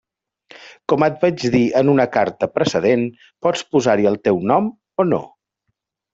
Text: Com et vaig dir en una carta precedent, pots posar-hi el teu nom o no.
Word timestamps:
Com 0.93 1.03
et 1.07 1.19
vaig 1.25 1.43
dir 1.55 1.61
en 1.81 1.91
una 1.93 2.07
carta 2.15 2.49
precedent, 2.55 3.05
pots 3.47 3.63
posar-hi 3.77 4.09
el 4.13 4.19
teu 4.31 4.43
nom 4.55 4.73
o 5.05 5.07
no. 5.13 5.23